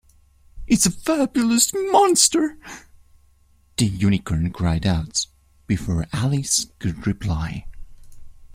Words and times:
‘It’s 0.65 0.87
a 0.87 0.91
fabulous 0.91 1.71
monster!’ 1.91 2.57
the 3.77 3.85
Unicorn 3.85 4.49
cried 4.51 4.83
out, 4.87 5.27
before 5.67 6.07
Alice 6.11 6.65
could 6.79 7.05
reply. 7.05 7.67